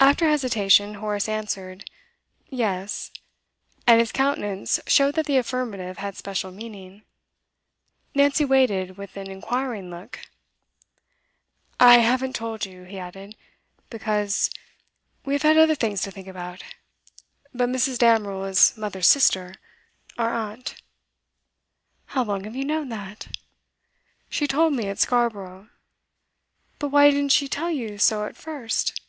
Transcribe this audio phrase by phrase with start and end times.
[0.00, 1.84] After hesitation, Horace answered,
[2.48, 3.10] 'Yes,'
[3.84, 7.02] and his countenance showed that the affirmative had special meaning.
[8.14, 10.20] Nancy waited with an inquiring look.
[11.80, 13.34] 'I haven't told you,' he added,
[13.90, 14.50] 'because
[15.24, 16.62] we have had other things to think about.
[17.52, 17.98] But Mrs.
[17.98, 19.56] Damerel is mother's sister,
[20.16, 20.80] our aunt.'
[22.06, 23.36] 'How long have you known that?'
[24.30, 25.68] 'She told me at Scarborough.'
[26.78, 29.00] 'But why didn't she tell you so at first?